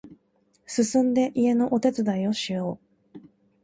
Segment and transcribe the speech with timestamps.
[0.65, 2.79] すすんで家のお手伝いをしよ
[3.13, 3.19] う